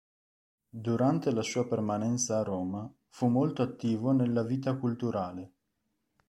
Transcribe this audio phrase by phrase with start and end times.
[0.71, 5.51] Durante la sua permanenza a Roma, fu molto attivo nella vita culturale.